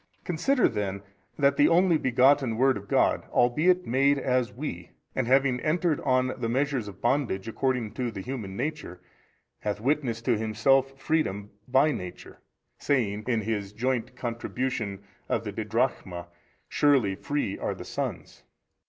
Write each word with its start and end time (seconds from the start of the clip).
A. 0.01 0.25
Consider 0.25 0.67
then 0.67 1.03
that 1.37 1.57
the 1.57 1.67
Only 1.67 1.99
Begotten 1.99 2.57
Word 2.57 2.75
of 2.75 2.87
God 2.87 3.23
albeit 3.29 3.85
made 3.85 4.17
as 4.17 4.51
we 4.51 4.93
and 5.13 5.27
having 5.27 5.59
entered 5.59 5.99
on 5.99 6.33
the 6.41 6.49
measures 6.49 6.87
of 6.87 7.01
bondage 7.03 7.47
according 7.47 7.91
to 7.91 8.09
the 8.09 8.21
human 8.21 8.57
nature, 8.57 8.99
hath 9.59 9.79
witnessed 9.79 10.25
to 10.25 10.39
Himself 10.39 10.97
freedom 10.99 11.51
by 11.67 11.91
Nature, 11.91 12.39
saying 12.79 13.25
in 13.27 13.41
His 13.41 13.73
joint 13.73 14.15
contribution 14.15 15.03
16 15.25 15.25
of 15.29 15.43
the 15.43 15.53
didrachma, 15.53 16.29
Surely 16.67 17.13
free 17.13 17.59
are 17.59 17.75
the 17.75 17.85
sons. 17.85 18.41